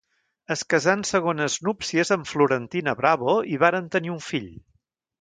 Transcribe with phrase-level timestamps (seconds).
[0.53, 4.53] Es casà en segones núpcies amb Florentina Bravo i varen tenir un fill.